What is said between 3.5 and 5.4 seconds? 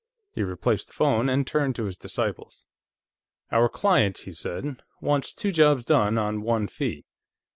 "Our client," he said, "wants